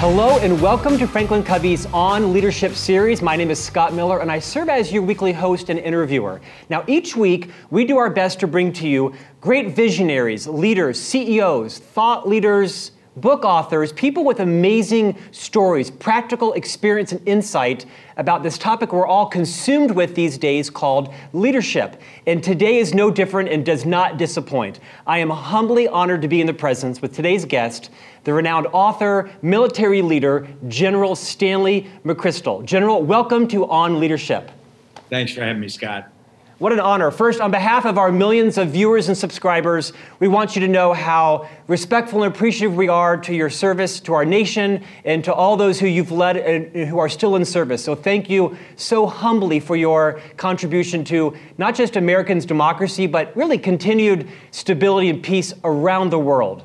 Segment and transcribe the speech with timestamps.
[0.00, 3.20] Hello and welcome to Franklin Covey's On Leadership series.
[3.20, 6.40] My name is Scott Miller and I serve as your weekly host and interviewer.
[6.70, 9.12] Now, each week we do our best to bring to you
[9.42, 17.26] great visionaries, leaders, CEOs, thought leaders, book authors, people with amazing stories, practical experience, and
[17.26, 22.00] insight about this topic we're all consumed with these days called leadership.
[22.26, 24.80] And today is no different and does not disappoint.
[25.06, 27.90] I am humbly honored to be in the presence with today's guest,
[28.24, 32.64] the renowned author, military leader, General Stanley McChrystal.
[32.64, 34.50] General, welcome to On Leadership.
[35.08, 36.09] Thanks for having me, Scott.
[36.60, 37.10] What an honor.
[37.10, 40.92] First, on behalf of our millions of viewers and subscribers, we want you to know
[40.92, 45.56] how respectful and appreciative we are to your service, to our nation, and to all
[45.56, 47.82] those who you've led and who are still in service.
[47.82, 53.56] So, thank you so humbly for your contribution to not just Americans' democracy, but really
[53.56, 56.64] continued stability and peace around the world.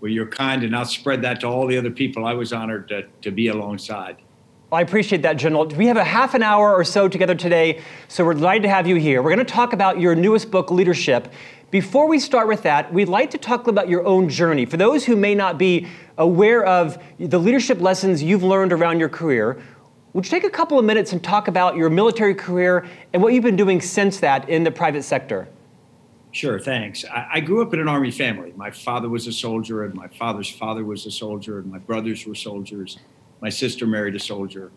[0.00, 2.88] Well, you're kind, and I'll spread that to all the other people I was honored
[2.88, 4.16] to, to be alongside.
[4.72, 5.66] I appreciate that, General.
[5.66, 8.86] We have a half an hour or so together today, so we're delighted to have
[8.86, 9.20] you here.
[9.20, 11.30] We're going to talk about your newest book, Leadership.
[11.70, 14.64] Before we start with that, we'd like to talk about your own journey.
[14.64, 19.10] For those who may not be aware of the leadership lessons you've learned around your
[19.10, 19.60] career,
[20.14, 23.34] would you take a couple of minutes and talk about your military career and what
[23.34, 25.48] you've been doing since that in the private sector?
[26.30, 27.04] Sure, thanks.
[27.04, 28.54] I, I, grew up in an Army family.
[28.56, 32.26] My father was a soldier, and my father's father was a soldier, and my brothers
[32.26, 32.98] were soldiers.
[33.42, 34.70] My sister married a soldier.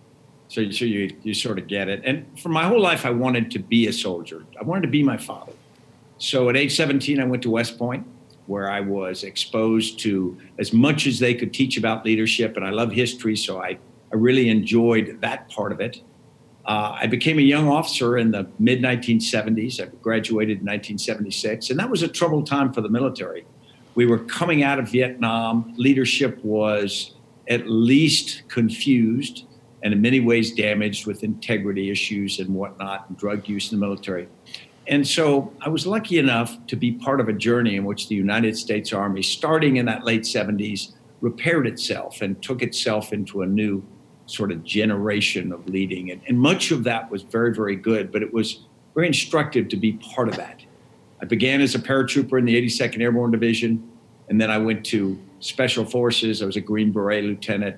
[0.47, 2.02] So, so you, you sort of get it.
[2.03, 4.44] And for my whole life, I wanted to be a soldier.
[4.59, 5.53] I wanted to be my father.
[6.17, 8.05] So at age 17, I went to West Point,
[8.47, 12.58] where I was exposed to as much as they could teach about leadership.
[12.58, 13.77] And I love history, so I,
[14.11, 16.02] I really enjoyed that part of it.
[16.66, 19.80] Uh, I became a young officer in the mid 1970s.
[19.80, 23.45] I graduated in 1976, and that was a troubled time for the military.
[23.93, 25.73] We were coming out of Vietnam.
[25.77, 27.14] Leadership was
[27.50, 29.45] at least confused
[29.83, 33.86] and in many ways damaged with integrity issues and whatnot, and drug use in the
[33.86, 34.28] military.
[34.88, 38.16] And so I was lucky enough to be part of a journey in which the
[38.16, 43.45] United States Army, starting in that late 70s, repaired itself and took itself into a
[43.45, 43.84] new
[44.26, 46.11] sort of generation of leading.
[46.11, 49.78] And, and much of that was very, very good, but it was very instructive to
[49.78, 50.61] be part of that.
[51.22, 53.88] I began as a paratrooper in the 82nd Airborne Division,
[54.30, 56.42] and then I went to Special Forces.
[56.42, 57.78] I was a Green Beret lieutenant,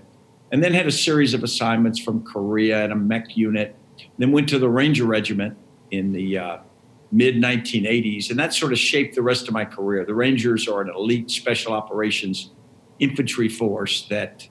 [0.52, 3.76] and then had a series of assignments from Korea and a mech unit.
[4.18, 5.58] Then went to the Ranger Regiment
[5.92, 6.58] in the uh,
[7.12, 10.06] mid 1980s, and that sort of shaped the rest of my career.
[10.06, 12.52] The Rangers are an elite special operations
[13.00, 14.48] infantry force that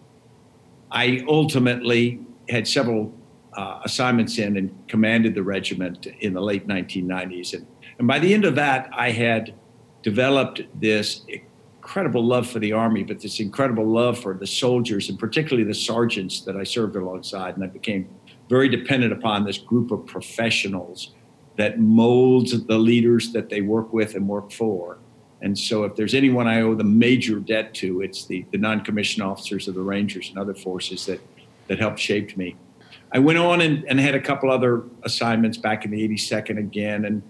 [0.91, 3.13] I ultimately had several
[3.55, 7.55] uh, assignments in and commanded the regiment in the late 1990s.
[7.55, 7.67] And,
[7.99, 9.55] and by the end of that, I had
[10.03, 11.23] developed this
[11.87, 15.73] incredible love for the Army, but this incredible love for the soldiers and particularly the
[15.73, 17.55] sergeants that I served alongside.
[17.55, 18.09] And I became
[18.49, 21.15] very dependent upon this group of professionals
[21.55, 24.99] that molds the leaders that they work with and work for.
[25.43, 28.81] And so, if there's anyone I owe the major debt to, it's the, the non
[28.81, 31.21] commissioned officers of the Rangers and other forces that,
[31.69, 32.57] that helped shape me.
[33.13, 37.05] I went on and, and had a couple other assignments back in the 82nd again.
[37.05, 37.23] And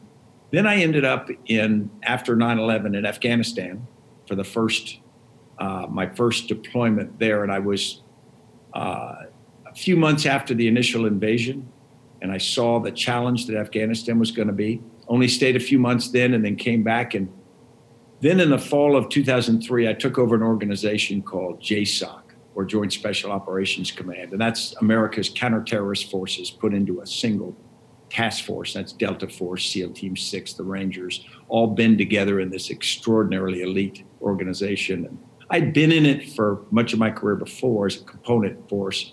[0.50, 3.86] then I ended up in, after 9 11, in Afghanistan
[4.26, 5.00] for the first
[5.58, 8.02] uh, my first deployment there, and I was
[8.74, 9.22] uh,
[9.66, 11.66] a few months after the initial invasion,
[12.20, 14.82] and I saw the challenge that Afghanistan was going to be.
[15.08, 17.14] Only stayed a few months then, and then came back.
[17.14, 17.32] And
[18.20, 22.22] then in the fall of 2003, I took over an organization called JSOC,
[22.54, 27.56] or Joint Special Operations Command, and that's America's counterterrorist forces put into a single
[28.10, 28.72] task force.
[28.72, 34.04] That's Delta Force, SEAL Team Six, the Rangers, all been together in this extraordinarily elite
[34.22, 35.06] organization.
[35.06, 35.18] And
[35.50, 39.12] I'd been in it for much of my career before as a component force.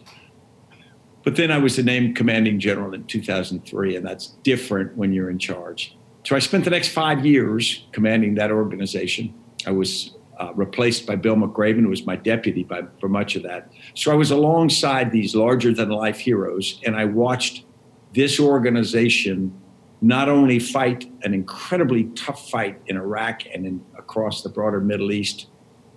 [1.23, 5.29] But then I was the named commanding general in 2003, and that's different when you're
[5.29, 5.95] in charge.
[6.25, 9.33] So I spent the next five years commanding that organization.
[9.65, 13.43] I was uh, replaced by Bill McRaven, who was my deputy by, for much of
[13.43, 13.71] that.
[13.93, 17.65] So I was alongside these larger than life heroes, and I watched
[18.13, 19.59] this organization
[20.01, 25.11] not only fight an incredibly tough fight in Iraq and in, across the broader Middle
[25.11, 25.47] East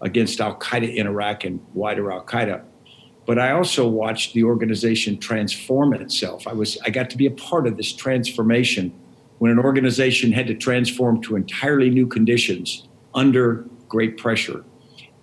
[0.01, 2.63] against Al Qaeda in Iraq and wider Al Qaeda,
[3.27, 6.47] but I also watched the organization transform itself.
[6.47, 8.93] I was I got to be a part of this transformation
[9.39, 14.65] when an organization had to transform to entirely new conditions under great pressure.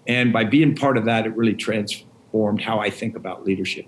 [0.08, 3.86] And by being part of that, it really transformed how I think about leadership.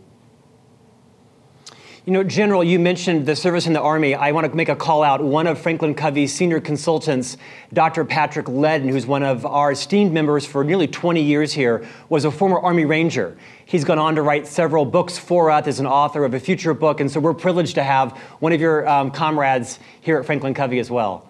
[2.06, 4.14] You know, General, you mentioned the service in the Army.
[4.14, 5.24] I want to make a call out.
[5.24, 7.36] One of Franklin Covey's senior consultants,
[7.74, 8.06] Dr.
[8.06, 12.30] Patrick Leddin, who's one of our esteemed members for nearly 20 years here, was a
[12.30, 13.36] former Army Ranger.
[13.66, 16.76] He's gone on to write several books for us as an author of a future
[16.76, 20.54] book, and so we're privileged to have one of your um, comrades here at Franklin
[20.54, 21.28] Covey as well.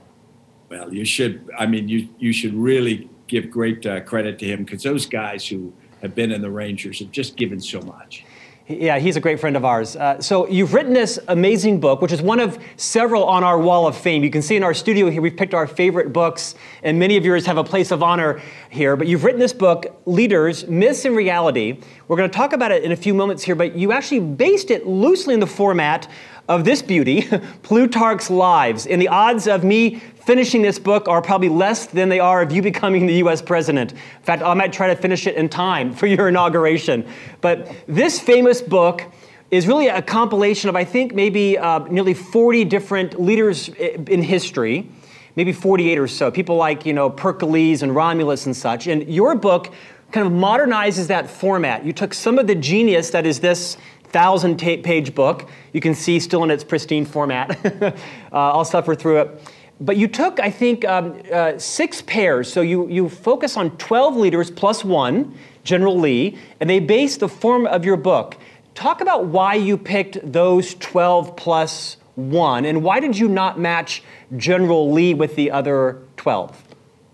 [0.67, 4.65] Well, you should, I mean, you, you should really give great uh, credit to him
[4.65, 5.71] because those guys who
[6.01, 8.25] have been in the Rangers have just given so much.
[8.67, 9.95] Yeah, he's a great friend of ours.
[9.95, 13.85] Uh, so you've written this amazing book, which is one of several on our wall
[13.85, 14.23] of fame.
[14.23, 17.23] You can see in our studio here, we've picked our favorite books, and many of
[17.23, 18.41] yours have a place of honor
[18.71, 18.95] here.
[18.95, 21.79] But you've written this book, Leaders, Myths and Reality.
[22.07, 24.71] We're going to talk about it in a few moments here, but you actually based
[24.71, 26.07] it loosely in the format
[26.47, 27.27] of this beauty,
[27.63, 28.85] Plutarch's Lives.
[28.85, 29.95] And the odds of me
[30.25, 33.91] finishing this book are probably less than they are of you becoming the US president.
[33.93, 37.07] In fact, I might try to finish it in time for your inauguration.
[37.41, 39.03] But this famous book
[39.51, 44.89] is really a compilation of, I think, maybe uh, nearly 40 different leaders in history,
[45.35, 48.87] maybe 48 or so, people like, you know, Pericles and Romulus and such.
[48.87, 49.71] And your book
[50.11, 51.85] kind of modernizes that format.
[51.85, 53.77] You took some of the genius that is this
[54.15, 57.49] thousand page book, you can see still in its pristine format.
[57.83, 57.91] uh,
[58.31, 59.41] I'll suffer through it
[59.79, 62.51] but you took, I think, um, uh, six pairs.
[62.51, 67.27] So you, you focus on 12 leaders plus one, General Lee, and they base the
[67.27, 68.37] form of your book.
[68.73, 74.01] Talk about why you picked those 12 plus one, and why did you not match
[74.37, 76.63] General Lee with the other 12?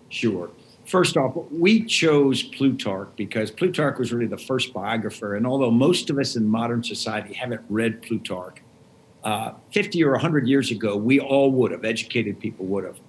[0.10, 0.52] Sure.
[0.92, 5.36] First off, we chose Plutarch because Plutarch was really the first biographer.
[5.36, 8.58] And although most of us in modern society haven't read Plutarch,
[9.24, 13.00] uh, 50 or 100 years ago, we all would have, educated people would have.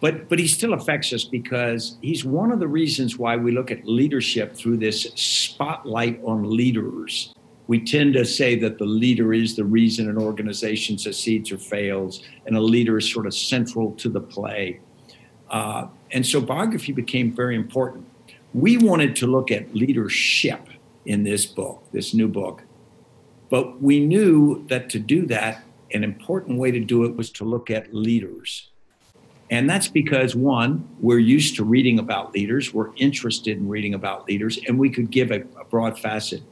[0.00, 3.70] But, but he still affects us because he's one of the reasons why we look
[3.70, 7.32] at leadership through this spotlight on leaders.
[7.68, 12.24] We tend to say that the leader is the reason an organization succeeds or fails,
[12.46, 14.80] and a leader is sort of central to the play.
[15.50, 18.06] Uh, and so biography became very important.
[18.54, 20.68] We wanted to look at leadership
[21.04, 22.62] in this book, this new book.
[23.48, 27.44] But we knew that to do that, an important way to do it was to
[27.44, 28.68] look at leaders.
[29.50, 34.28] And that's because, one, we're used to reading about leaders, we're interested in reading about
[34.28, 36.42] leaders, and we could give a, a broad facet.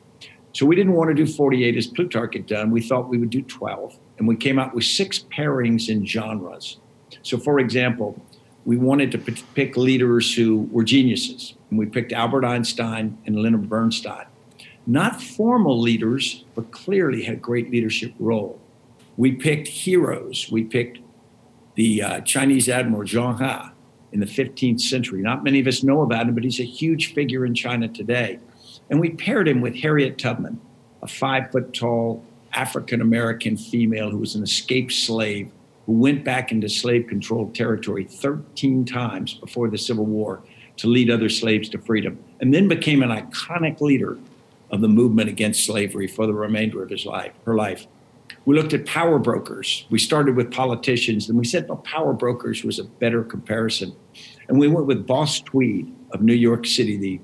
[0.52, 2.72] So we didn't want to do 48 as Plutarch had done.
[2.72, 3.96] We thought we would do 12.
[4.18, 6.78] And we came out with six pairings in genres.
[7.22, 8.20] So, for example,
[8.68, 9.18] we wanted to
[9.54, 11.54] pick leaders who were geniuses.
[11.70, 14.26] And we picked Albert Einstein and Leonard Bernstein
[14.88, 18.58] not formal leaders, but clearly had a great leadership role.
[19.18, 20.48] We picked heroes.
[20.50, 20.98] We picked
[21.74, 23.70] the uh, Chinese Admiral Zheng He
[24.12, 25.20] in the 15th century.
[25.20, 28.38] Not many of us know about him, but he's a huge figure in China today.
[28.88, 30.58] And we paired him with Harriet Tubman,
[31.02, 32.24] a five foot tall
[32.54, 35.50] African American female who was an escaped slave
[35.88, 40.43] who went back into slave controlled territory 13 times before the Civil War
[40.76, 44.19] to lead other slaves to freedom, and then became an iconic leader
[44.70, 47.87] of the movement against slavery for the remainder of his life, her life.
[48.44, 49.87] We looked at power brokers.
[49.88, 53.96] We started with politicians, and we said, well, power brokers was a better comparison.
[54.49, 57.19] And we went with Boss Tweed of New York City, the,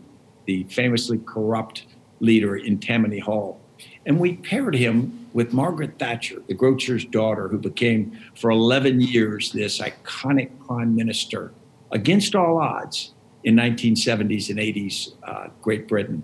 [0.47, 1.85] the famously corrupt
[2.21, 3.61] leader in Tammany Hall.
[4.07, 9.53] And we paired him with Margaret Thatcher, the Grocer's daughter, who became for 11 years
[9.53, 11.53] this iconic prime minister
[11.91, 16.23] against all odds in 1970s and 80s uh, Great Britain.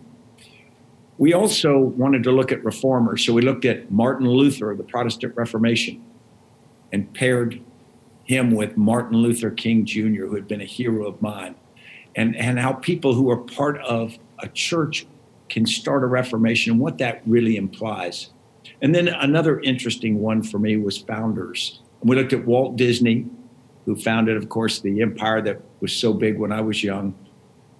[1.19, 3.27] We also wanted to look at reformers.
[3.27, 6.03] So we looked at Martin Luther the Protestant Reformation
[6.93, 7.61] and paired
[8.25, 11.57] him with Martin Luther King Jr., who had been a hero of mine,
[12.15, 15.05] and, and how people who are part of a church
[15.49, 18.31] can start a reformation and what that really implies.
[18.83, 21.81] And then another interesting one for me was founders.
[22.03, 23.27] we looked at Walt Disney,
[23.85, 27.15] who founded, of course, the empire that was so big when I was young.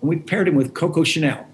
[0.01, 1.47] And we paired him with Coco Chanel,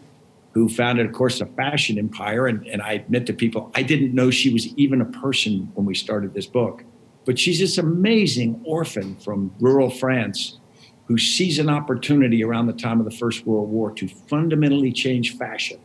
[0.52, 2.46] who founded, of course, a fashion empire.
[2.46, 5.86] And, and I admit to people, I didn't know she was even a person when
[5.86, 6.82] we started this book.
[7.24, 10.58] But she's this amazing orphan from rural France
[11.06, 15.36] who sees an opportunity around the time of the First World War to fundamentally change
[15.36, 15.78] fashion.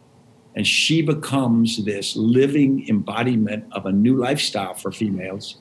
[0.56, 5.58] And she becomes this living embodiment of a new lifestyle for females.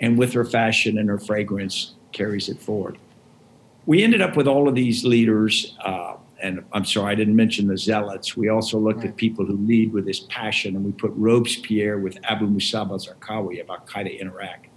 [0.00, 2.96] And with her fashion and her fragrance, carries it forward.
[3.86, 5.76] We ended up with all of these leaders.
[5.84, 8.36] Uh, and I'm sorry, I didn't mention the zealots.
[8.36, 9.08] We also looked right.
[9.08, 13.60] at people who lead with this passion, and we put Robespierre with Abu Musab Zarqawi
[13.60, 14.68] of Al Qaeda in Iraq.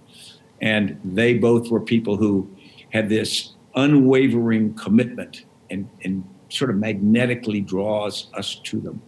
[0.60, 2.50] And they both were people who
[2.90, 9.00] had this unwavering commitment and, and sort of magnetically draws us to them.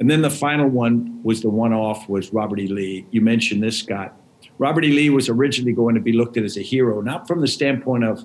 [0.00, 2.66] And then the final one was the one off was Robert E.
[2.66, 3.06] Lee.
[3.10, 4.16] You mentioned this, Scott.
[4.58, 4.88] Robert E.
[4.88, 8.04] Lee was originally going to be looked at as a hero, not from the standpoint
[8.04, 8.24] of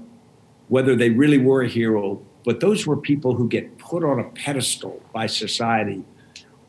[0.68, 4.24] whether they really were a hero, but those were people who get put on a
[4.32, 6.04] pedestal by society,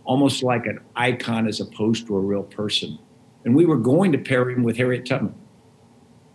[0.05, 2.99] almost like an icon as opposed to a real person.
[3.45, 5.35] And we were going to pair him with Harriet Tubman.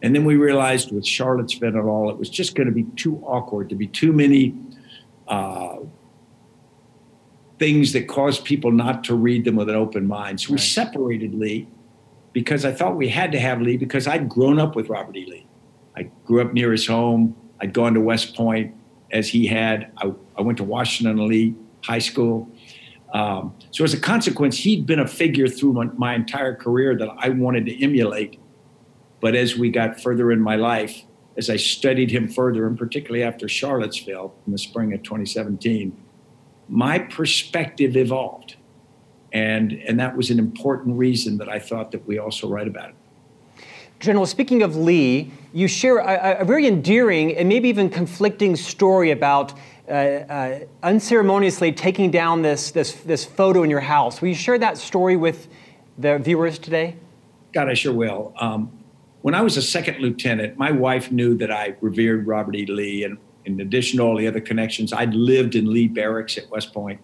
[0.01, 3.17] And then we realized with Charlottesville and all, it was just going to be too
[3.25, 4.53] awkward, to be too many
[5.27, 5.77] uh,
[7.57, 10.41] things that caused people not to read them with an open mind.
[10.41, 10.63] So we right.
[10.63, 11.67] separated Lee
[12.33, 15.25] because I thought we had to have Lee because I'd grown up with Robert E.
[15.25, 15.47] Lee.
[15.95, 17.35] I grew up near his home.
[17.61, 18.75] I'd gone to West Point
[19.11, 19.91] as he had.
[19.97, 22.51] I, I went to Washington Lee High School.
[23.13, 27.07] Um, so as a consequence, he'd been a figure through my, my, entire career that
[27.17, 28.37] I wanted to emulate.
[29.21, 31.03] But as we got further in my life,
[31.37, 35.95] as I studied him further, and particularly after Charlottesville in the spring of 2017,
[36.67, 38.55] my perspective evolved.
[39.31, 42.89] And, and that was an important reason that I thought that we also write about
[42.89, 42.95] it.
[43.99, 49.11] General, speaking of Lee, you share a, a very endearing and maybe even conflicting story
[49.11, 49.53] about
[49.87, 54.21] uh, uh, unceremoniously taking down this, this, this photo in your house.
[54.21, 55.47] Will you share that story with
[55.97, 56.95] the viewers today?
[57.53, 58.33] God, I sure will.
[58.37, 58.71] Um,
[59.21, 62.65] when I was a second lieutenant, my wife knew that I revered Robert E.
[62.65, 66.49] Lee, and in addition to all the other connections, I'd lived in Lee Barracks at
[66.49, 66.99] West Point.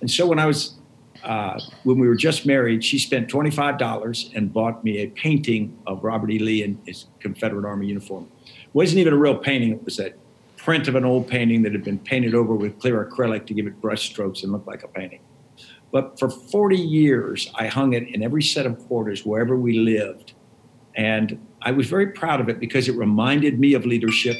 [0.00, 0.76] And so when I was
[1.24, 6.04] uh, when we were just married, she spent $25 and bought me a painting of
[6.04, 6.38] Robert E.
[6.38, 8.28] Lee in his Confederate Army uniform.
[8.44, 10.12] It wasn't even a real painting, it was a
[10.56, 13.66] print of an old painting that had been painted over with clear acrylic to give
[13.66, 15.20] it brush strokes and look like a painting.
[15.92, 20.34] But for 40 years, I hung it in every set of quarters wherever we lived.
[20.94, 24.36] And I was very proud of it because it reminded me of leadership,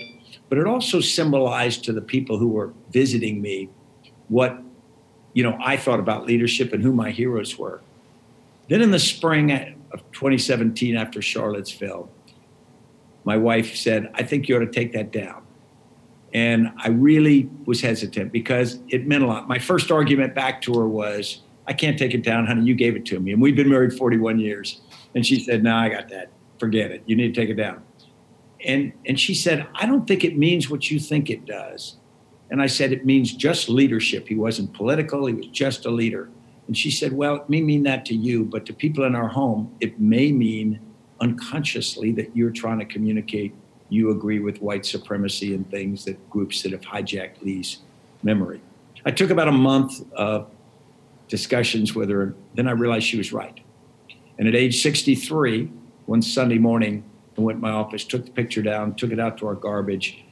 [0.49, 3.69] but it also symbolized to the people who were visiting me
[4.29, 4.63] what
[5.37, 7.83] you know, I thought about leadership and who my heroes were.
[8.69, 12.09] Then in the spring of 2017, after Charlottesville,
[13.25, 15.43] my wife said, I think you ought to take that down.
[16.33, 19.47] And I really was hesitant because it meant a lot.
[19.47, 22.63] My first argument back to her was, I can't take it down, honey.
[22.65, 23.33] You gave it to me.
[23.33, 24.81] And we've been married 41 years.
[25.15, 26.31] And she said, No, I got that.
[26.59, 27.03] Forget it.
[27.05, 27.83] You need to take it down.
[28.65, 31.97] And, and she said, I don't think it means what you think it does.
[32.51, 34.29] And I said, It means just leadership.
[34.29, 36.29] He wasn't political, he was just a leader.
[36.67, 39.29] And she said, Well, it may mean that to you, but to people in our
[39.29, 40.81] home, it may mean
[41.21, 43.55] unconsciously that you're trying to communicate
[43.89, 47.79] you agree with white supremacy and things that groups that have hijacked Lee's
[48.23, 48.61] memory.
[49.05, 50.51] I took about a month of
[51.29, 52.35] discussions with her.
[52.55, 53.59] Then I realized she was right.
[54.39, 55.71] And at age 63,
[56.07, 57.05] one Sunday morning,
[57.37, 60.25] I went to my office, took the picture down, took it out to our garbage,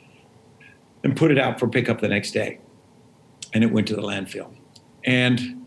[1.03, 2.61] and put it out for pickup the next day.
[3.53, 4.51] And it went to the landfill.
[5.05, 5.65] And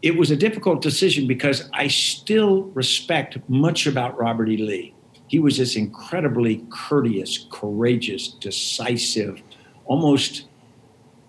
[0.00, 4.56] it was a difficult decision because I still respect much about Robert E.
[4.56, 4.94] Lee.
[5.26, 9.42] He was this incredibly courteous, courageous, decisive,
[9.84, 10.46] almost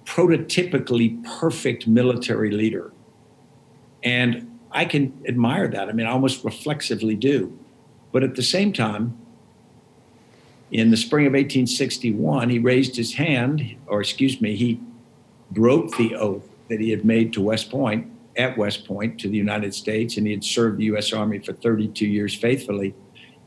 [0.06, 2.92] prototypically perfect military leader.
[4.04, 5.90] And I can admire that.
[5.90, 7.58] I mean, I almost reflexively do.
[8.12, 9.18] But at the same time,
[10.72, 14.80] in the spring of 1861, he raised his hand, or excuse me, he
[15.52, 19.38] broke the oath that he had made to West Point, at West Point, to the
[19.38, 21.12] United States, and he had served the U.S.
[21.12, 22.94] Army for 32 years faithfully.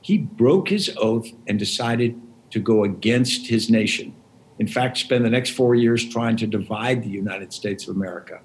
[0.00, 4.14] He broke his oath and decided to go against his nation.
[4.58, 8.40] In fact, spend the next four years trying to divide the United States of America.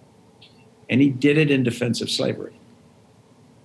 [0.89, 2.57] And he did it in defense of slavery.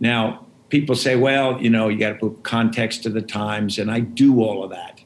[0.00, 3.90] Now, people say, well, you know, you got to put context to the times, and
[3.90, 5.02] I do all of that.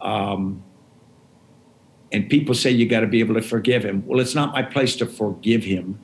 [0.00, 0.64] Um,
[2.10, 4.04] and people say you got to be able to forgive him.
[4.04, 6.00] Well, it's not my place to forgive him.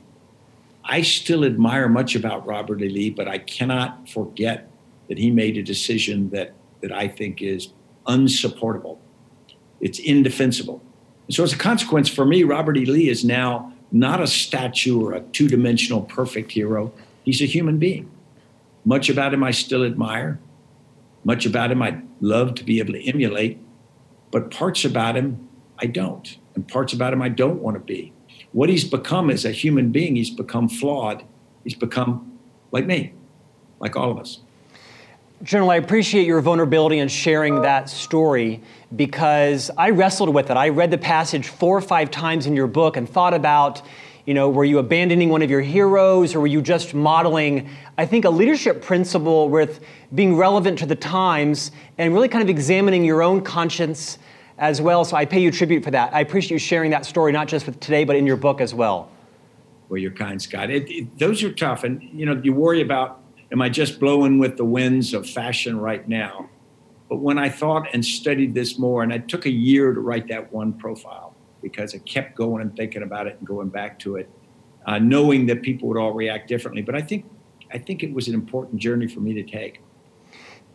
[0.84, 2.88] I still admire much about Robert E.
[2.88, 4.70] Lee, but I cannot forget
[5.08, 7.70] that he made a decision that, that I think is
[8.06, 9.00] unsupportable.
[9.80, 10.80] It's indefensible.
[11.26, 12.86] And so, as a consequence, for me, Robert E.
[12.86, 16.92] Lee is now not a statue or a two dimensional perfect hero.
[17.24, 18.08] He's a human being.
[18.84, 20.38] Much about him I still admire.
[21.24, 23.58] Much about him I'd love to be able to emulate.
[24.30, 25.48] But parts about him,
[25.78, 26.36] I don't.
[26.54, 28.12] And parts about him, I don't want to be.
[28.52, 31.24] What he's become as a human being, he's become flawed.
[31.64, 32.38] He's become
[32.70, 33.14] like me,
[33.80, 34.40] like all of us.
[35.42, 38.62] General, I appreciate your vulnerability in sharing that story
[38.94, 40.56] because I wrestled with it.
[40.56, 43.82] I read the passage four or five times in your book and thought about,
[44.26, 48.06] you know, were you abandoning one of your heroes or were you just modeling, I
[48.06, 53.04] think, a leadership principle with being relevant to the times and really kind of examining
[53.04, 54.18] your own conscience
[54.58, 55.04] as well.
[55.04, 56.14] So I pay you tribute for that.
[56.14, 58.72] I appreciate you sharing that story, not just with today, but in your book as
[58.72, 59.10] well.
[59.88, 60.70] Well, you're kind, Scott.
[60.70, 63.20] It, it, those are tough, and you know you worry about
[63.52, 66.48] am I just blowing with the winds of fashion right now?
[67.08, 70.26] But when I thought and studied this more, and I took a year to write
[70.28, 71.23] that one profile
[71.64, 74.30] because I kept going and thinking about it and going back to it,
[74.86, 76.82] uh, knowing that people would all react differently.
[76.82, 77.24] But I think
[77.72, 79.80] I think it was an important journey for me to take.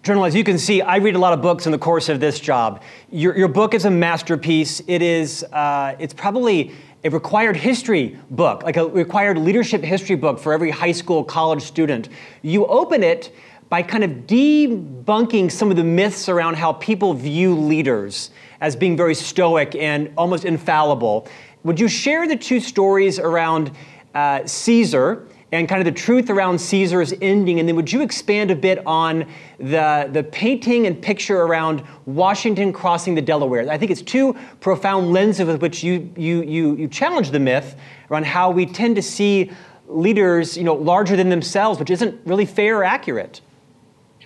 [0.03, 2.19] Journal, as you can see, I read a lot of books in the course of
[2.19, 2.81] this job.
[3.10, 4.81] Your, your book is a masterpiece.
[4.88, 6.72] It is, uh, it's probably
[7.03, 11.62] a required history book, like a required leadership history book for every high school, college
[11.62, 12.10] student.
[12.41, 13.34] You open it
[13.69, 18.31] by kind of debunking some of the myths around how people view leaders
[18.62, 21.28] as being very stoic and almost infallible.
[21.63, 23.72] Would you share the two stories around
[24.13, 27.60] uh, Caesar and kind of the truth around Caesar's ending.
[27.60, 29.25] And then would you expand a bit on
[29.58, 33.70] the, the painting and picture around Washington crossing the Delaware?
[33.70, 37.75] I think it's two profound lenses with which you, you, you, you challenge the myth
[38.12, 39.51] around how we tend to see
[39.88, 43.42] leaders you know, larger than themselves, which isn't really fair or accurate.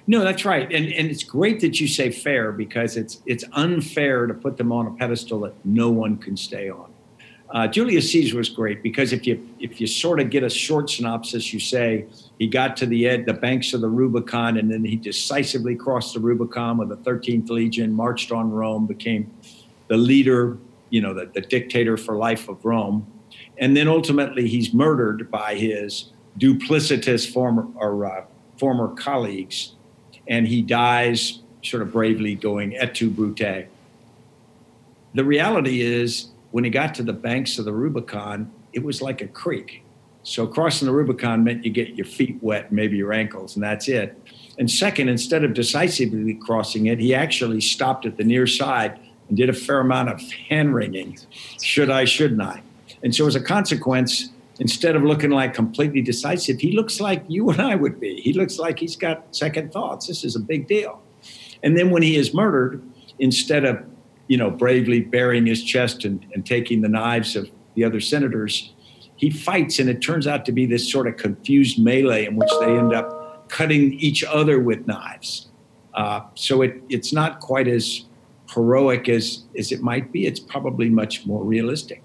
[0.05, 4.27] No, that's right, and and it's great that you say fair because it's it's unfair
[4.27, 6.91] to put them on a pedestal that no one can stay on.
[7.53, 10.89] Uh, Julius Caesar was great because if you if you sort of get a short
[10.89, 12.05] synopsis, you say
[12.39, 16.15] he got to the ed, the banks of the Rubicon, and then he decisively crossed
[16.15, 19.31] the Rubicon with the 13th Legion, marched on Rome, became
[19.87, 20.57] the leader,
[20.89, 23.05] you know, the, the dictator for life of Rome,
[23.59, 28.25] and then ultimately he's murdered by his duplicitous former or uh,
[28.57, 29.75] former colleagues,
[30.27, 33.67] and he dies sort of bravely going et tu brute.
[35.13, 39.21] The reality is when he got to the banks of the Rubicon, it was like
[39.21, 39.83] a creek.
[40.23, 43.87] So crossing the Rubicon meant you get your feet wet, maybe your ankles, and that's
[43.87, 44.17] it.
[44.57, 49.37] And second, instead of decisively crossing it, he actually stopped at the near side and
[49.37, 51.17] did a fair amount of hand wringing.
[51.61, 52.61] Should I, shouldn't I?
[53.03, 57.49] And so as a consequence, instead of looking like completely decisive, he looks like you
[57.49, 58.21] and I would be.
[58.21, 60.07] He looks like he's got second thoughts.
[60.07, 61.01] This is a big deal.
[61.63, 62.83] And then when he is murdered,
[63.19, 63.83] instead of
[64.27, 68.73] you know, bravely burying his chest and, and taking the knives of the other senators,
[69.15, 72.49] he fights, and it turns out to be this sort of confused melee in which
[72.59, 75.49] they end up cutting each other with knives.
[75.93, 78.05] Uh, so it, it's not quite as
[78.53, 80.25] heroic as, as it might be.
[80.25, 82.01] It's probably much more realistic.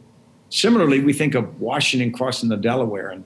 [0.51, 3.25] Similarly, we think of Washington crossing the Delaware, and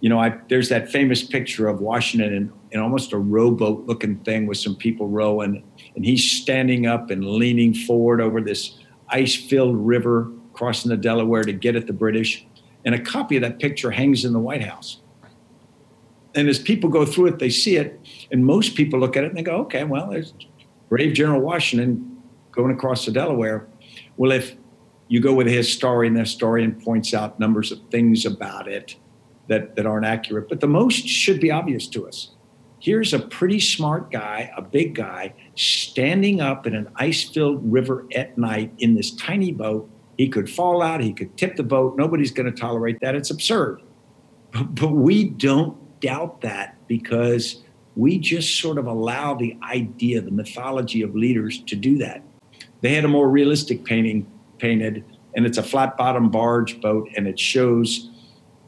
[0.00, 4.16] you know, I, there's that famous picture of Washington in, in almost a rowboat looking
[4.20, 5.62] thing with some people rowing,
[5.96, 11.44] and he's standing up and leaning forward over this ice filled river crossing the Delaware
[11.44, 12.46] to get at the British.
[12.84, 15.00] And a copy of that picture hangs in the White House.
[16.34, 19.28] And as people go through it, they see it, and most people look at it
[19.28, 20.34] and they go, okay, well, there's
[20.88, 23.66] brave General Washington going across the Delaware.
[24.16, 24.54] Well, if
[25.08, 28.96] you go with a historian, the historian points out numbers of things about it
[29.48, 32.32] that, that aren't accurate, but the most should be obvious to us.
[32.80, 38.06] Here's a pretty smart guy, a big guy, standing up in an ice filled river
[38.14, 39.90] at night in this tiny boat.
[40.16, 41.96] He could fall out, he could tip the boat.
[41.96, 43.14] Nobody's going to tolerate that.
[43.14, 43.82] It's absurd.
[44.52, 47.64] But, but we don't doubt that because
[47.96, 52.22] we just sort of allow the idea, the mythology of leaders to do that.
[52.80, 57.26] They had a more realistic painting painted, and it's a flat bottom barge boat, and
[57.26, 58.10] it shows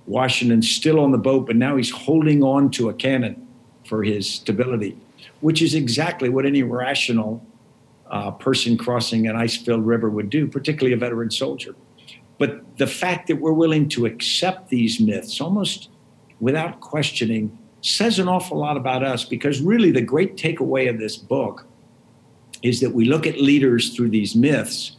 [0.06, 3.46] Washington still on the boat, but now he's holding on to a cannon
[3.84, 4.96] for his stability,
[5.40, 7.44] which is exactly what any rational
[8.10, 11.74] uh, person crossing an ice filled river would do, particularly a veteran soldier.
[12.38, 15.90] But the fact that we're willing to accept these myths almost
[16.40, 21.16] without questioning says an awful lot about us because really the great takeaway of this
[21.16, 21.66] book
[22.62, 24.96] is that we look at leaders through these myths,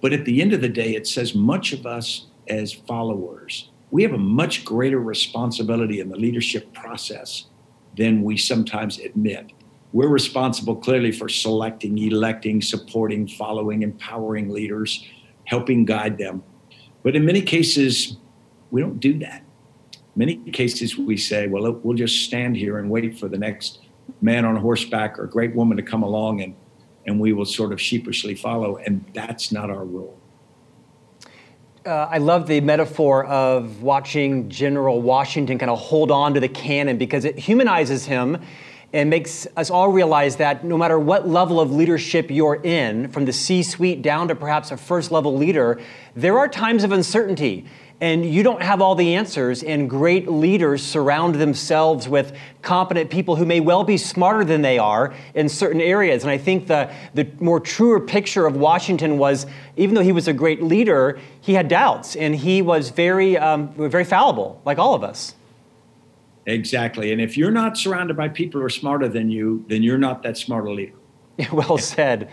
[0.00, 4.02] but at the end of the day, it says much of us as followers we
[4.02, 7.46] have a much greater responsibility in the leadership process
[7.96, 9.52] than we sometimes admit.
[9.92, 15.06] We're responsible clearly for selecting, electing, supporting, following, empowering leaders,
[15.44, 16.42] helping guide them.
[17.02, 18.18] But in many cases,
[18.70, 19.42] we don't do that.
[20.14, 23.80] Many cases we say, well, we'll just stand here and wait for the next
[24.20, 26.54] man on horseback or great woman to come along and,
[27.08, 28.76] and we will sort of sheepishly follow.
[28.76, 30.18] And that's not our role
[31.88, 36.48] uh, I love the metaphor of watching General Washington kind of hold on to the
[36.48, 38.38] cannon because it humanizes him
[38.92, 43.24] and makes us all realize that no matter what level of leadership you're in, from
[43.24, 45.80] the C suite down to perhaps a first level leader,
[46.14, 47.66] there are times of uncertainty.
[48.00, 53.34] And you don't have all the answers, and great leaders surround themselves with competent people
[53.34, 56.22] who may well be smarter than they are in certain areas.
[56.22, 60.28] And I think the, the more truer picture of Washington was even though he was
[60.28, 64.94] a great leader, he had doubts, and he was very, um, very fallible, like all
[64.94, 65.34] of us.
[66.46, 67.12] Exactly.
[67.12, 70.22] And if you're not surrounded by people who are smarter than you, then you're not
[70.22, 70.94] that smart a leader.
[71.52, 72.30] well said.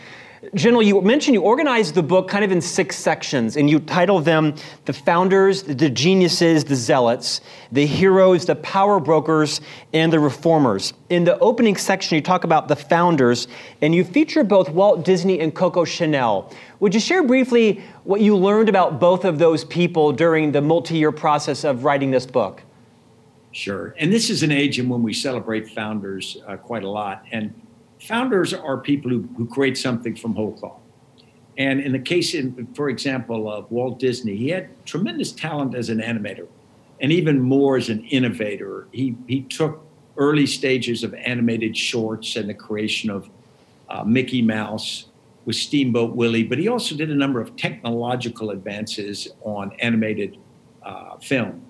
[0.53, 4.25] General, you mentioned you organized the book kind of in six sections, and you titled
[4.25, 4.55] them
[4.85, 9.61] The Founders, the Geniuses, the Zealots, the Heroes, the Power Brokers,
[9.93, 10.93] and the Reformers.
[11.09, 13.47] In the opening section, you talk about the founders,
[13.81, 16.53] and you feature both Walt Disney and Coco Chanel.
[16.79, 20.97] Would you share briefly what you learned about both of those people during the multi
[20.97, 22.61] year process of writing this book?
[23.51, 23.95] Sure.
[23.97, 27.23] And this is an age in when we celebrate founders uh, quite a lot.
[27.31, 27.53] And
[27.99, 30.79] founders are people who, who create something from whole cloth.
[31.57, 35.89] And in the case, in, for example, of Walt Disney, he had tremendous talent as
[35.89, 36.47] an animator
[37.01, 38.87] and even more as an innovator.
[38.91, 39.85] He, he took
[40.17, 43.29] early stages of animated shorts and the creation of
[43.89, 45.05] uh, Mickey Mouse
[45.45, 50.37] with Steamboat Willie, but he also did a number of technological advances on animated
[50.83, 51.61] uh, film.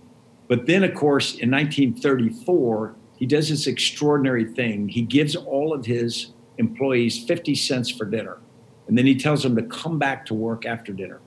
[0.48, 4.90] But then, of course, in 1934, he does this extraordinary thing.
[4.90, 8.40] He gives all of his employees 50 cents for dinner.
[8.88, 11.22] And then he tells them to come back to work after dinner.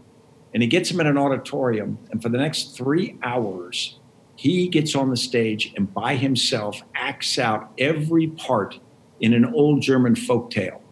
[0.54, 1.98] And he gets them in an auditorium.
[2.10, 3.98] And for the next three hours,
[4.36, 8.78] he gets on the stage and by himself acts out every part
[9.20, 10.82] in an old German folk tale.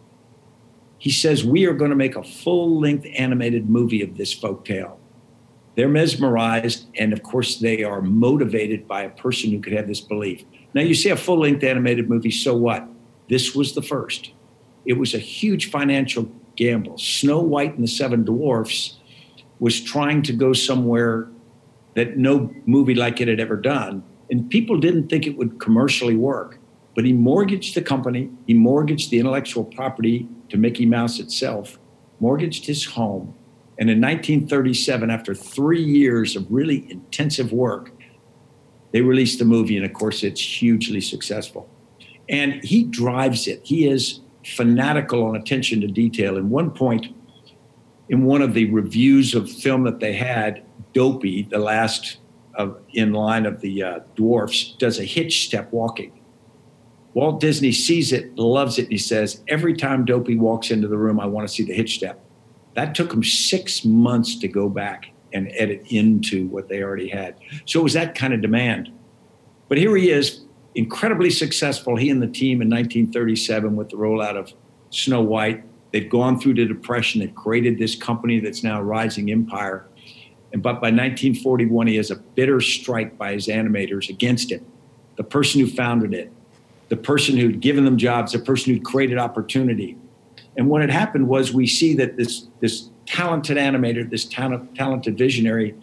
[0.97, 4.65] He says, We are going to make a full length animated movie of this folk
[4.65, 4.99] tale.
[5.75, 10.01] They're mesmerized, and of course, they are motivated by a person who could have this
[10.01, 10.43] belief.
[10.77, 12.87] Now, you see a full length animated movie, so what?
[13.29, 14.29] This was the first.
[14.85, 16.99] It was a huge financial gamble.
[16.99, 18.99] Snow White and the Seven Dwarfs
[19.57, 21.29] was trying to go somewhere
[21.95, 24.03] that no movie like it had ever done.
[24.29, 26.59] And people didn't think it would commercially work.
[26.93, 31.79] But he mortgaged the company, he mortgaged the intellectual property to Mickey Mouse itself,
[32.19, 33.33] mortgaged his home,
[33.79, 37.96] and in 1937, after three years of really intensive work,
[38.91, 41.69] they released the movie, and of course, it's hugely successful.
[42.29, 43.61] And he drives it.
[43.63, 46.37] He is fanatical on attention to detail.
[46.37, 47.07] In one point,
[48.09, 52.17] in one of the reviews of film that they had, Dopey, the last
[52.55, 56.19] of, in line of the uh, dwarfs, does a hitch step walking.
[57.13, 60.97] Walt Disney sees it, loves it, and he says, Every time Dopey walks into the
[60.97, 62.23] room, I want to see the hitch step.
[62.75, 67.35] That took him six months to go back and edit into what they already had.
[67.65, 68.91] So it was that kind of demand.
[69.67, 74.37] But here he is, incredibly successful, he and the team in 1937 with the rollout
[74.37, 74.53] of
[74.91, 75.63] Snow White.
[75.91, 79.87] They'd gone through the Depression, they've created this company that's now a rising empire.
[80.53, 84.63] And but by 1941, he has a bitter strike by his animators against it.
[85.17, 86.31] The person who founded it,
[86.89, 89.97] the person who'd given them jobs, the person who'd created opportunity,
[90.55, 95.17] and what had happened was we see that this this talented animator, this talent, talented
[95.17, 95.75] visionary,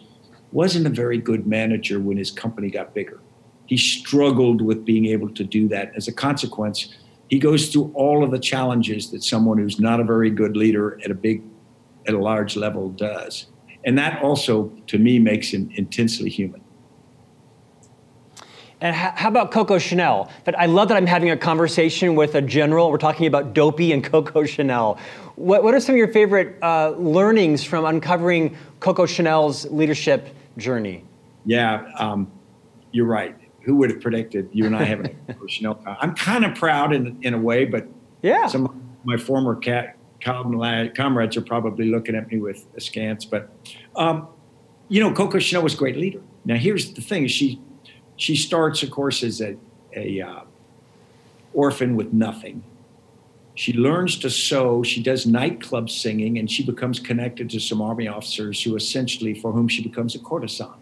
[0.51, 3.19] wasn't a very good manager when his company got bigger.
[3.65, 5.91] He struggled with being able to do that.
[5.95, 6.95] As a consequence,
[7.29, 10.99] he goes through all of the challenges that someone who's not a very good leader
[11.03, 11.41] at a big,
[12.07, 13.47] at a large level does.
[13.83, 16.61] And that also, to me, makes him intensely human.
[18.85, 20.31] And how about Coco Chanel?
[20.43, 22.91] But I love that I'm having a conversation with a general.
[22.91, 24.99] We're talking about Dopey and Coco Chanel.
[25.37, 31.03] What, what are some of your favorite uh, learnings from uncovering Coco Chanel's leadership journey?
[31.47, 32.31] Yeah, um,
[32.91, 33.35] you're right.
[33.61, 35.83] Who would have predicted you and I having a Coco Chanel?
[35.99, 37.87] I'm kind of proud in, in a way, but
[38.21, 43.25] yeah, some of my former cat comrades are probably looking at me with askance.
[43.25, 43.49] But
[43.95, 44.27] um,
[44.89, 46.21] you know, Coco Chanel was a great leader.
[46.45, 47.59] Now, here's the thing: she
[48.17, 49.57] she starts, of course, as a,
[49.95, 50.41] a uh,
[51.53, 52.63] orphan with nothing.
[53.55, 54.83] She learns to sew.
[54.83, 59.51] She does nightclub singing, and she becomes connected to some army officers who essentially, for
[59.51, 60.75] whom she becomes a courtesan.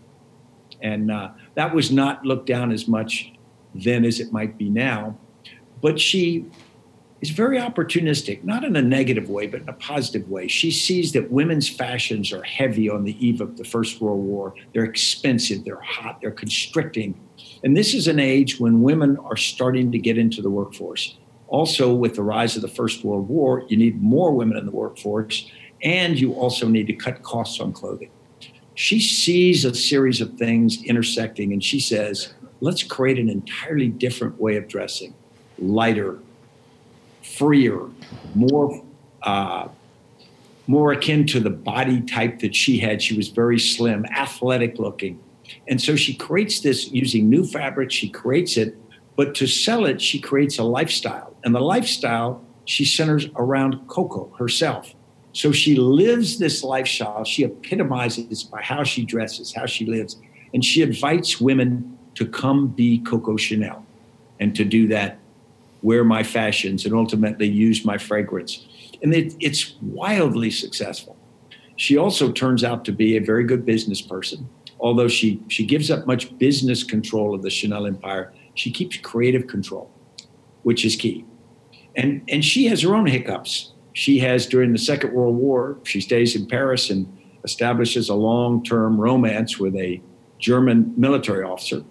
[0.81, 3.31] And uh, that was not looked down as much
[3.75, 5.17] then as it might be now.
[5.81, 6.45] But she
[7.23, 10.45] is very opportunistic, not in a negative way, but in a positive way.
[10.45, 14.53] She sees that women's fashions are heavy on the eve of the First World War.
[14.73, 17.17] They're expensive, they're hot, they're constricting.
[17.63, 21.15] And this is an age when women are starting to get into the workforce.
[21.47, 24.71] Also, with the rise of the First World War, you need more women in the
[24.71, 25.49] workforce,
[25.81, 28.09] and you also need to cut costs on clothing.
[28.75, 34.41] She sees a series of things intersecting, and she says, let's create an entirely different
[34.41, 35.13] way of dressing,
[35.57, 36.19] lighter,
[37.23, 37.87] freer,
[38.35, 38.83] more
[39.23, 39.67] uh,
[40.67, 43.01] more akin to the body type that she had.
[43.01, 45.19] She was very slim, athletic looking.
[45.67, 48.77] And so she creates this using new fabric, she creates it,
[49.15, 51.35] but to sell it, she creates a lifestyle.
[51.43, 54.93] And the lifestyle she centers around Coco herself.
[55.33, 57.23] So she lives this lifestyle.
[57.23, 60.17] She epitomizes by how she dresses, how she lives.
[60.53, 63.85] And she invites women to come be Coco Chanel
[64.39, 65.17] and to do that,
[65.83, 68.65] wear my fashions, and ultimately use my fragrance.
[69.03, 71.17] And it, it's wildly successful.
[71.75, 74.49] She also turns out to be a very good business person.
[74.79, 79.47] Although she, she gives up much business control of the Chanel empire, she keeps creative
[79.47, 79.91] control,
[80.63, 81.25] which is key.
[81.95, 83.73] And, and she has her own hiccups.
[83.93, 87.05] She has, during the Second World War, she stays in Paris and
[87.43, 90.01] establishes a long term romance with a
[90.39, 91.83] German military officer.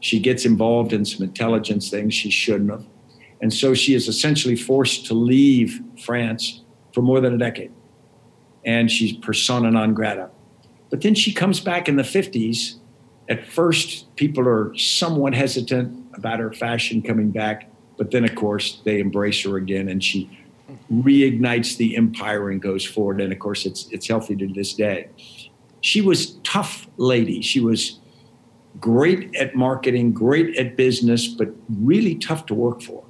[0.00, 2.86] She gets involved in some intelligence things she shouldn't have.
[3.40, 7.72] And so she is essentially forced to leave France for more than a decade.
[8.64, 10.30] And she's persona non grata.
[10.90, 12.76] But then she comes back in the 50s.
[13.28, 17.70] At first, people are somewhat hesitant about her fashion coming back.
[17.96, 20.28] But then, of course, they embrace her again and she
[20.92, 23.20] reignites the empire and goes forward.
[23.20, 25.08] And of course, it's, it's healthy to this day.
[25.80, 27.40] She was tough lady.
[27.40, 28.00] She was
[28.78, 33.04] great at marketing, great at business, but really tough to work for,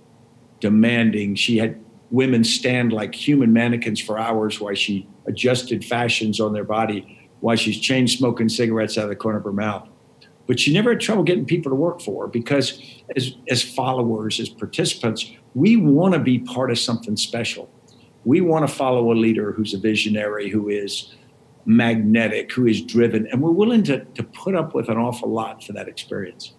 [0.61, 1.35] demanding.
[1.35, 6.64] She had women stand like human mannequins for hours while she adjusted fashions on their
[6.64, 9.88] body, while she's chain smoking cigarettes out of the corner of her mouth.
[10.46, 12.83] But she never had trouble getting people to work for her because,
[13.14, 17.70] as, as followers, as participants, we want to be part of something special.
[18.25, 21.14] We want to follow a leader who's a visionary, who is
[21.66, 25.62] magnetic, who is driven, and we're willing to, to put up with an awful lot
[25.62, 26.55] for that experience.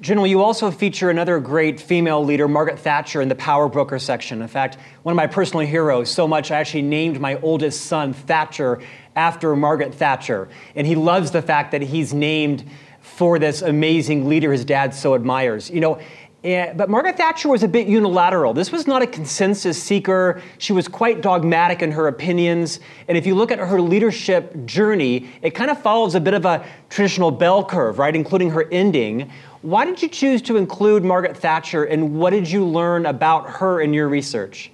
[0.00, 4.40] General, you also feature another great female leader, Margaret Thatcher, in the Power Broker section.
[4.40, 8.14] In fact, one of my personal heroes, so much I actually named my oldest son
[8.14, 8.80] Thatcher
[9.14, 10.48] after Margaret Thatcher.
[10.74, 12.64] And he loves the fact that he's named
[13.00, 15.68] for this amazing leader his dad so admires.
[15.68, 16.00] You know,
[16.42, 18.54] yeah, but Margaret Thatcher was a bit unilateral.
[18.54, 20.40] This was not a consensus seeker.
[20.56, 22.80] She was quite dogmatic in her opinions.
[23.08, 26.46] And if you look at her leadership journey, it kind of follows a bit of
[26.46, 29.30] a traditional bell curve, right, including her ending.
[29.62, 33.80] Why did you choose to include Margaret Thatcher, and what did you learn about her
[33.80, 34.70] in your research?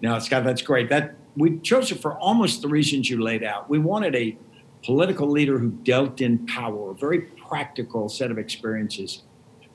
[0.00, 0.88] No, Scott, that's great.
[0.88, 3.68] That we chose it for almost the reasons you laid out.
[3.68, 4.36] We wanted a
[4.84, 9.22] political leader who dealt in power, a very practical set of experiences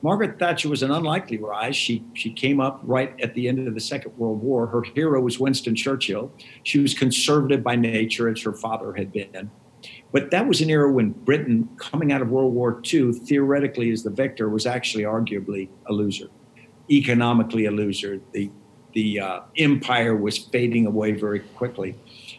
[0.02, 1.76] Margaret Thatcher was an unlikely rise.
[1.76, 4.66] She, she came up right at the end of the Second World War.
[4.66, 6.32] Her hero was Winston Churchill.
[6.62, 9.50] She was conservative by nature, as her father had been.
[10.12, 14.02] But that was an era when Britain, coming out of World War II, theoretically as
[14.02, 16.28] the victor, was actually arguably a loser,
[16.90, 18.20] economically a loser.
[18.32, 18.50] The,
[18.92, 21.94] the uh, empire was fading away very quickly.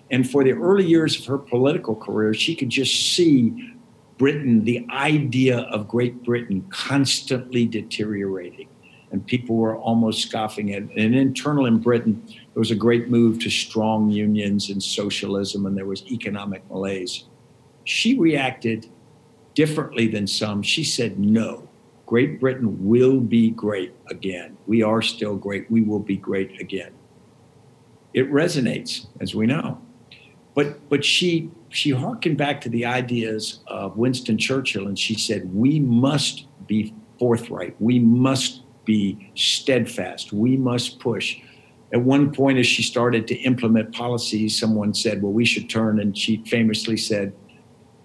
[0.10, 3.74] And for the early years of her political career, she could just see
[4.18, 8.68] Britain, the idea of Great Britain constantly deteriorating.
[9.12, 10.90] And people were almost scoffing at it.
[10.98, 15.76] And internal in Britain, there was a great move to strong unions and socialism, and
[15.76, 17.26] there was economic malaise.
[17.84, 18.88] She reacted
[19.54, 20.62] differently than some.
[20.62, 21.68] She said, No,
[22.06, 24.58] Great Britain will be great again.
[24.68, 25.70] We are still great.
[25.72, 26.92] We will be great again.
[28.14, 29.82] It resonates, as we know.
[30.54, 35.54] But, but she she harkened back to the ideas of Winston Churchill and she said,
[35.56, 37.76] We must be forthright.
[37.80, 40.34] We must be steadfast.
[40.34, 41.40] We must push.
[41.94, 46.00] At one point, as she started to implement policies, someone said, Well, we should turn.
[46.00, 47.34] And she famously said,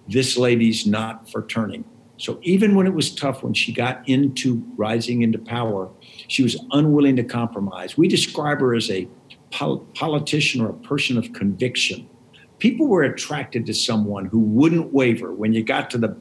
[0.07, 1.83] This lady's not for turning.
[2.17, 5.89] So even when it was tough, when she got into rising into power,
[6.27, 7.97] she was unwilling to compromise.
[7.97, 9.07] We describe her as a
[9.51, 12.09] pol- politician or a person of conviction
[12.59, 15.33] people were attracted to someone who wouldn't waver.
[15.33, 16.17] When you got to the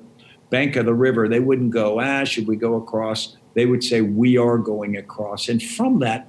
[0.51, 3.37] bank of the river, they wouldn't go, ah, should we go across?
[3.55, 5.49] They would say, we are going across.
[5.49, 6.29] And from that,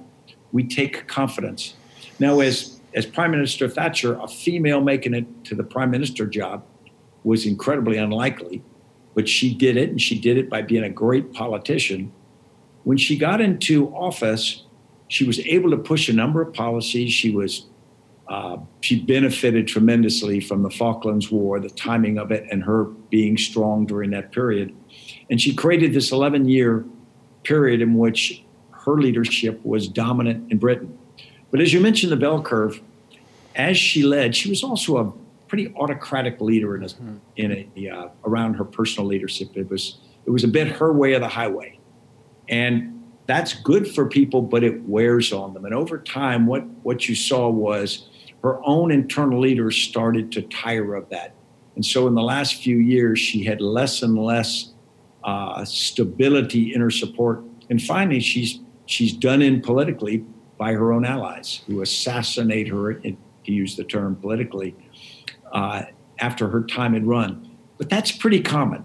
[0.52, 1.74] we take confidence.
[2.18, 6.64] Now, as, as Prime Minister Thatcher, a female making it to the prime minister job
[7.24, 8.62] was incredibly unlikely,
[9.14, 12.12] but she did it, and she did it by being a great politician.
[12.84, 14.64] When she got into office,
[15.08, 17.12] she was able to push a number of policies.
[17.12, 17.66] She was
[18.28, 23.38] uh, she benefited tremendously from the Falklands War, the timing of it, and her being
[23.38, 24.74] strong during that period.
[25.30, 26.84] And she created this 11 year
[27.42, 30.98] period in which her leadership was dominant in Britain.
[31.50, 32.82] But as you mentioned, the bell curve,
[33.56, 35.12] as she led, she was also a
[35.48, 37.16] pretty autocratic leader in a, mm-hmm.
[37.36, 39.56] in a uh, around her personal leadership.
[39.56, 41.78] It was it was a bit her way of the highway,
[42.48, 45.64] and that's good for people, but it wears on them.
[45.64, 48.08] And over time, what what you saw was
[48.42, 51.34] her own internal leaders started to tire of that.
[51.74, 54.72] And so in the last few years, she had less and less
[55.24, 57.42] uh, stability in her support.
[57.70, 60.24] And finally, she's she's done in politically
[60.56, 64.74] by her own allies who assassinate her, to use the term politically,
[65.52, 65.82] uh,
[66.18, 67.56] after her time had run.
[67.76, 68.84] But that's pretty common.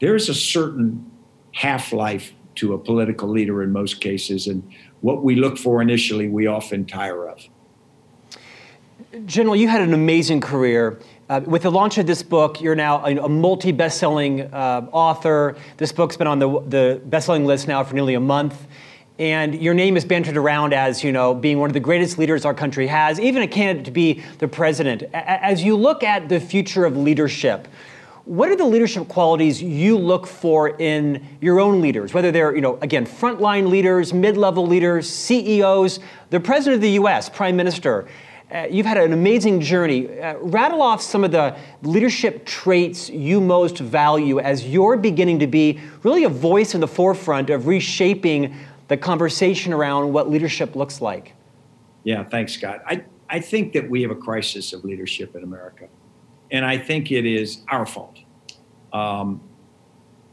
[0.00, 1.10] There's a certain
[1.52, 4.62] half life to a political leader in most cases, and
[5.00, 7.48] what we look for initially, we often tire of.
[9.26, 10.98] General, you had an amazing career.
[11.28, 14.86] Uh, with the launch of this book, you're now a, a multi best selling uh,
[14.92, 15.56] author.
[15.76, 18.66] This book's been on the, the best selling list now for nearly a month.
[19.18, 22.44] And your name is bantered around as, you know, being one of the greatest leaders
[22.44, 25.02] our country has, even a candidate to be the president.
[25.12, 27.68] As you look at the future of leadership,
[28.24, 32.60] what are the leadership qualities you look for in your own leaders, whether they're, you
[32.60, 35.98] know, again, frontline leaders, mid-level leaders, CEOs,
[36.30, 38.08] the president of the US, prime minister?
[38.52, 40.20] Uh, you've had an amazing journey.
[40.20, 45.46] Uh, rattle off some of the leadership traits you most value as you're beginning to
[45.46, 48.54] be really a voice in the forefront of reshaping
[48.88, 51.34] the conversation around what leadership looks like.
[52.04, 52.82] Yeah, thanks, Scott.
[52.86, 55.88] I, I think that we have a crisis of leadership in America.
[56.50, 58.18] And I think it is our fault.
[58.92, 59.40] Um,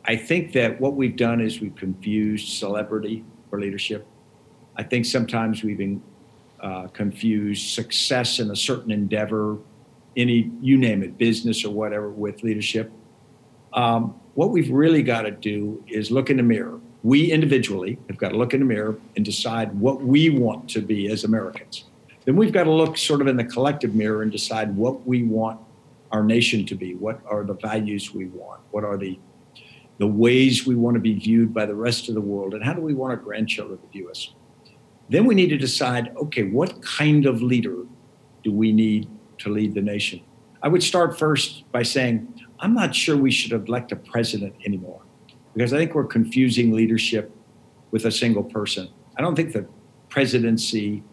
[0.06, 4.06] I think that what we've done is we've confused celebrity for leadership.
[4.76, 6.02] I think sometimes we've been,
[6.60, 9.58] uh, confused success in a certain endeavor,
[10.18, 12.92] any you name it, business or whatever, with leadership.
[13.72, 16.80] Um, what we've really got to do is look in the mirror.
[17.04, 20.82] We individually have got to look in the mirror and decide what we want to
[20.82, 21.86] be as Americans.
[22.26, 25.24] Then we've got to look sort of in the collective mirror and decide what we
[25.24, 25.60] want
[26.12, 26.96] our nation to be?
[26.96, 28.62] What are the values we want?
[28.72, 29.20] What are the
[29.98, 32.54] the ways we want to be viewed by the rest of the world?
[32.54, 34.34] And how do we want our grandchildren to view us?
[35.10, 37.76] Then we need to decide, okay, what kind of leader
[38.42, 39.10] do we need
[39.40, 40.22] to lead the nation?
[40.64, 45.02] I would start first by saying, I'm not sure we should elect a president anymore
[45.54, 47.36] because I think we're confusing leadership
[47.92, 48.90] with a single person.
[49.18, 49.68] I don't think the
[50.10, 51.04] presidency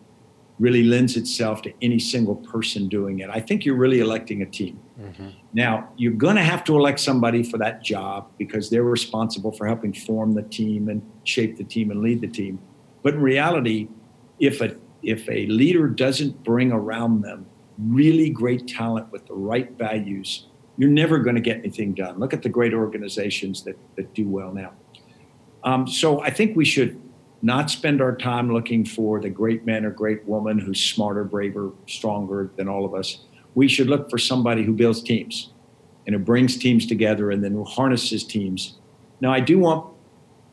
[0.59, 3.29] really lends itself to any single person doing it.
[3.29, 4.81] I think you're really electing a team.
[4.99, 5.29] Mm-hmm.
[5.53, 9.67] Now, you're going to have to elect somebody for that job because they're responsible for
[9.67, 12.59] helping form the team and shape the team and lead the team.
[13.03, 13.89] But in reality,
[14.39, 17.47] if a if a leader doesn't bring around them
[17.79, 20.47] really great talent with the right values,
[20.77, 22.19] you're never going to get anything done.
[22.19, 24.73] Look at the great organizations that, that do well now.
[25.65, 27.01] Um, so I think we should
[27.43, 31.73] not spend our time looking for the great man or great woman who's smarter, braver,
[31.87, 33.21] stronger than all of us.
[33.55, 35.53] We should look for somebody who builds teams
[36.07, 38.79] and who brings teams together and then who harnesses teams.
[39.21, 39.93] Now, I do want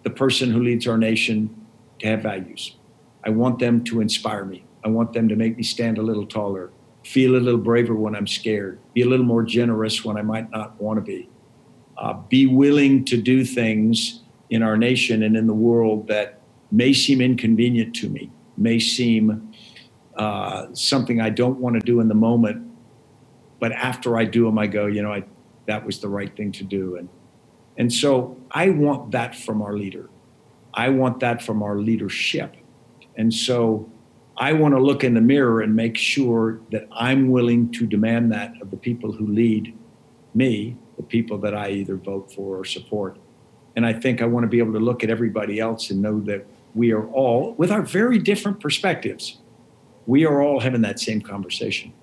[0.04, 1.66] the person who leads our nation
[2.00, 2.76] to have values.
[3.24, 4.66] I want them to inspire me.
[4.84, 6.72] I want them to make me stand a little taller,
[7.04, 10.50] feel a little braver when I'm scared, be a little more generous when I might
[10.52, 11.30] not want to be,
[11.98, 16.94] uh, be willing to do things in our nation and in the world that may
[16.94, 19.54] seem inconvenient to me, may seem
[20.16, 22.72] uh, something I don't want to do in the moment,
[23.60, 25.24] but after I do them, I go, you know, I,
[25.68, 26.98] that was the right thing to do.
[26.98, 27.10] And,
[27.78, 30.10] and so I want that from our leader.
[30.74, 32.56] I want that from our leadership.
[33.16, 33.92] And so
[34.38, 38.32] I want to look in the mirror and make sure that I'm willing to demand
[38.32, 39.78] that of the people who lead
[40.34, 43.18] me, the people that I either vote for or support.
[43.76, 46.20] And I think I want to be able to look at everybody else and know
[46.22, 49.38] that we are all, with our very different perspectives,
[50.08, 51.94] we are all having that same conversation.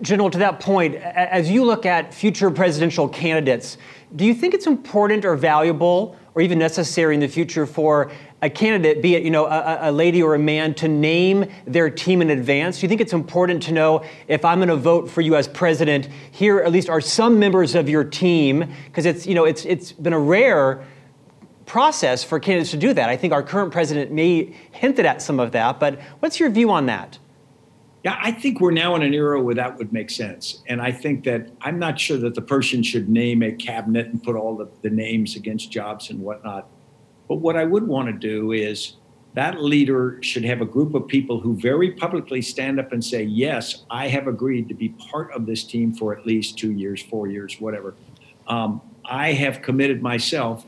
[0.00, 3.78] General, to that point, as you look at future presidential candidates,
[4.14, 8.48] do you think it's important or valuable or even necessary in the future for a
[8.48, 12.22] candidate, be it you know a, a, lady or a man, to name their team
[12.22, 12.78] in advance?
[12.78, 15.48] Do you think it's important to know if I'm going to vote for you as
[15.48, 16.08] president?
[16.30, 19.90] Here, at least, are some members of your team because it's you know it's it's
[19.90, 20.86] been a rare
[21.66, 23.08] process for candidates to do that.
[23.08, 26.70] I think our current president may hinted at some of that, but what's your view
[26.70, 27.18] on that?
[28.04, 30.62] Yeah, I think we're now in an era where that would make sense.
[30.68, 34.22] And I think that I'm not sure that the person should name a cabinet and
[34.22, 36.68] put all the, the names against jobs and whatnot.
[37.28, 38.94] But what I would want to do is
[39.34, 43.24] that leader should have a group of people who very publicly stand up and say,
[43.24, 47.02] Yes, I have agreed to be part of this team for at least two years,
[47.02, 47.94] four years, whatever.
[48.46, 50.64] Um, I have committed myself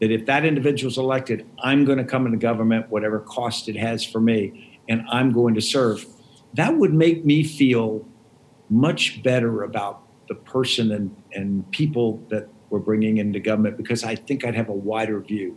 [0.00, 3.76] that if that individual is elected, I'm going to come into government, whatever cost it
[3.76, 6.06] has for me, and I'm going to serve.
[6.54, 8.06] That would make me feel
[8.70, 14.14] much better about the person and, and people that we're bringing into government because I
[14.14, 15.56] think I'd have a wider view.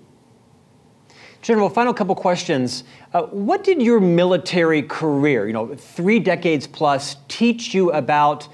[1.41, 2.83] General, final couple questions.
[3.13, 8.47] Uh, what did your military career, you know, three decades plus, teach you about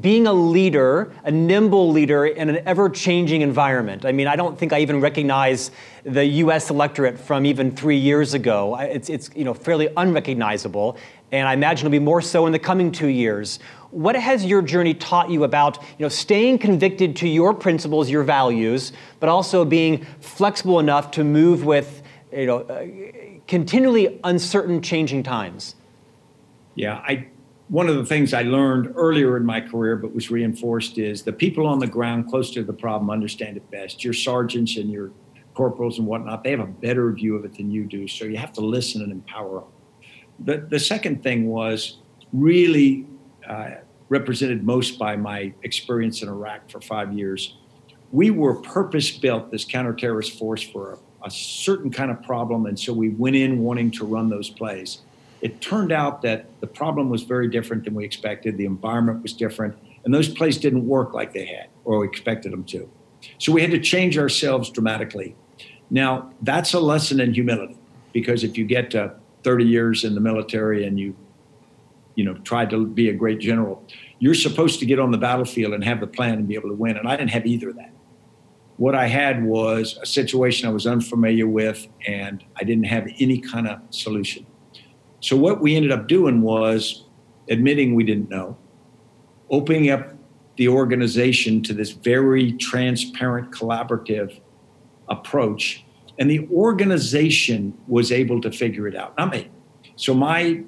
[0.00, 4.04] being a leader, a nimble leader in an ever changing environment.
[4.04, 5.70] I mean, I don't think I even recognize
[6.04, 8.76] the US electorate from even three years ago.
[8.76, 10.96] It's, it's you know, fairly unrecognizable,
[11.32, 13.58] and I imagine it'll be more so in the coming two years.
[13.90, 18.24] What has your journey taught you about you know, staying convicted to your principles, your
[18.24, 22.86] values, but also being flexible enough to move with you know, uh,
[23.46, 25.76] continually uncertain, changing times?
[26.74, 27.28] Yeah, I
[27.74, 31.32] one of the things I learned earlier in my career, but was reinforced, is the
[31.32, 34.04] people on the ground close to the problem understand it best.
[34.04, 35.10] Your sergeants and your
[35.54, 38.06] corporals and whatnot, they have a better view of it than you do.
[38.06, 39.68] So you have to listen and empower them.
[40.38, 41.98] The, the second thing was
[42.32, 43.08] really
[43.44, 43.70] uh,
[44.08, 47.56] represented most by my experience in Iraq for five years.
[48.12, 52.66] We were purpose built, this counterterrorist force, for a, a certain kind of problem.
[52.66, 55.00] And so we went in wanting to run those plays.
[55.44, 58.56] It turned out that the problem was very different than we expected.
[58.56, 62.50] The environment was different, and those plays didn't work like they had or we expected
[62.50, 62.90] them to.
[63.36, 65.36] So we had to change ourselves dramatically.
[65.90, 67.76] Now, that's a lesson in humility
[68.14, 71.14] because if you get to 30 years in the military and you
[72.14, 73.86] you know tried to be a great general,
[74.20, 76.74] you're supposed to get on the battlefield and have the plan and be able to
[76.74, 76.96] win.
[76.96, 77.90] And I didn't have either of that.
[78.78, 83.40] What I had was a situation I was unfamiliar with, and I didn't have any
[83.40, 84.46] kind of solution.
[85.24, 87.06] So what we ended up doing was
[87.48, 88.58] admitting we didn't know,
[89.48, 90.12] opening up
[90.58, 94.38] the organization to this very transparent, collaborative
[95.08, 95.82] approach.
[96.18, 99.48] And the organization was able to figure it out, not me.
[99.96, 100.62] So my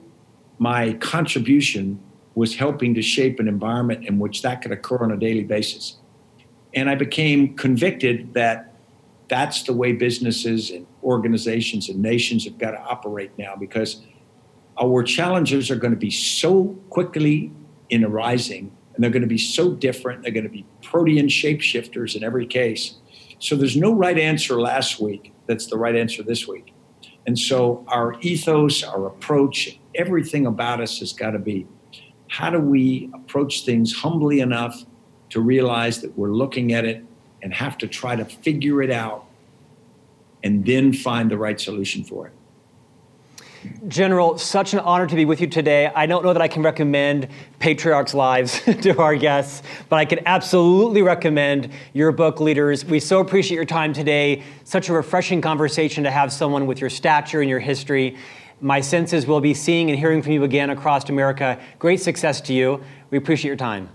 [0.58, 2.00] my contribution
[2.34, 5.98] was helping to shape an environment in which that could occur on a daily basis.
[6.72, 8.72] And I became convicted that
[9.28, 14.00] that's the way businesses and organizations and nations have got to operate now because
[14.80, 17.52] our challenges are going to be so quickly
[17.90, 20.22] in arising and they're going to be so different.
[20.22, 22.94] They're going to be protean shapeshifters in every case.
[23.38, 26.72] So there's no right answer last week that's the right answer this week.
[27.26, 31.66] And so our ethos, our approach, everything about us has got to be
[32.28, 34.84] how do we approach things humbly enough
[35.30, 37.04] to realize that we're looking at it
[37.42, 39.26] and have to try to figure it out
[40.42, 42.32] and then find the right solution for it.
[43.88, 45.86] General, such an honor to be with you today.
[45.94, 47.28] I don't know that I can recommend
[47.60, 52.84] Plutarch's Lives to our guests, but I can absolutely recommend your book, Leaders.
[52.84, 54.42] We so appreciate your time today.
[54.64, 58.16] Such a refreshing conversation to have someone with your stature and your history.
[58.60, 61.60] My senses we'll be seeing and hearing from you again across America.
[61.78, 62.82] Great success to you.
[63.10, 63.88] We appreciate your time.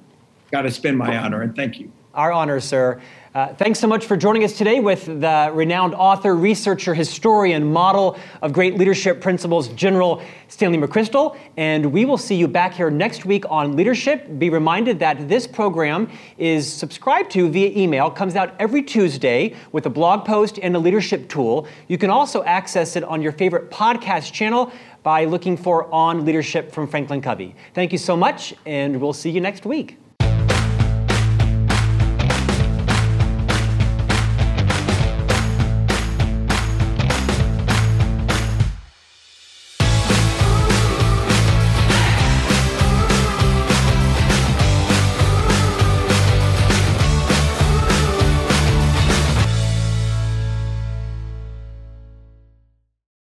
[0.51, 1.91] Got to spend my honor, and thank you.
[2.13, 3.01] Our honor, sir.
[3.33, 8.19] Uh, thanks so much for joining us today with the renowned author, researcher, historian, model
[8.41, 11.37] of great leadership principles, General Stanley McChrystal.
[11.55, 14.37] And we will see you back here next week on leadership.
[14.37, 19.85] Be reminded that this program is subscribed to via email, comes out every Tuesday with
[19.85, 21.69] a blog post and a leadership tool.
[21.87, 24.73] You can also access it on your favorite podcast channel
[25.03, 27.55] by looking for On Leadership from Franklin Covey.
[27.73, 30.00] Thank you so much, and we'll see you next week.